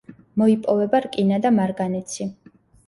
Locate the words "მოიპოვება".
0.41-1.03